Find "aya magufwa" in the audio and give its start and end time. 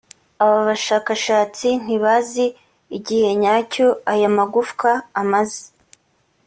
4.11-4.91